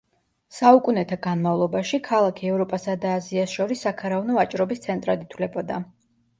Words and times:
საუკუნეთა 0.59 1.17
განმავლობაში 1.25 1.99
ქალაქი 2.09 2.49
ევროპასა 2.55 2.97
და 3.05 3.13
აზიას 3.19 3.55
შორის 3.61 3.87
საქარავნო 3.89 4.41
ვაჭრობის 4.41 4.85
ცენტრად 4.91 5.31
ითვლებოდა. 5.31 5.83